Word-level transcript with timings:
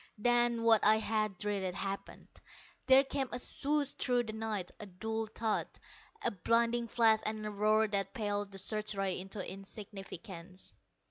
Then, 0.17 0.63
what 0.63 0.83
I 0.83 0.95
had 0.97 1.37
dreaded, 1.37 1.75
happened. 1.75 2.27
There 2.87 3.03
came 3.03 3.29
a 3.31 3.37
swoosh 3.37 3.91
through 3.93 4.23
the 4.23 4.33
night, 4.33 4.71
a 4.79 4.87
dull 4.87 5.27
thud, 5.27 5.67
a 6.23 6.31
blinding 6.31 6.87
flash 6.87 7.19
and 7.23 7.55
roar 7.55 7.87
that 7.87 8.15
paled 8.15 8.51
the 8.51 8.57
search 8.57 8.95
rays 8.95 9.21
into 9.21 9.47
insignificance. 9.47 10.73